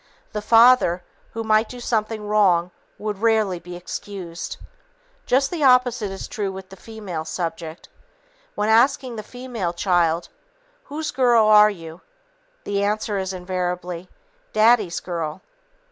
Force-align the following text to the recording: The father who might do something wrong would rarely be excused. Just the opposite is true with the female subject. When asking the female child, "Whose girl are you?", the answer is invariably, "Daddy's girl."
The 0.31 0.41
father 0.41 1.03
who 1.33 1.43
might 1.43 1.69
do 1.69 1.79
something 1.79 2.25
wrong 2.27 2.71
would 2.97 3.21
rarely 3.21 3.59
be 3.59 3.75
excused. 3.75 4.57
Just 5.27 5.51
the 5.51 5.63
opposite 5.63 6.09
is 6.09 6.27
true 6.27 6.51
with 6.51 6.69
the 6.69 6.75
female 6.75 7.23
subject. 7.23 7.87
When 8.55 8.67
asking 8.67 9.15
the 9.15 9.21
female 9.21 9.73
child, 9.73 10.29
"Whose 10.85 11.11
girl 11.11 11.45
are 11.45 11.69
you?", 11.69 12.01
the 12.63 12.83
answer 12.83 13.19
is 13.19 13.31
invariably, 13.31 14.09
"Daddy's 14.53 14.99
girl." 14.99 15.43